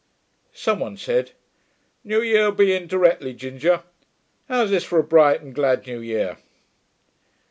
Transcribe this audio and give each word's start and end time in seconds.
Some 0.55 0.79
one 0.79 0.97
said, 0.97 1.33
'New 2.03 2.23
year'll 2.23 2.53
be 2.53 2.73
in 2.73 2.87
directly, 2.87 3.35
Ginger. 3.35 3.83
How's 4.49 4.71
this 4.71 4.83
for 4.83 4.97
a 4.97 5.03
bright 5.03 5.41
and 5.41 5.53
glad 5.53 5.85
new 5.85 5.99
year?' 5.99 6.37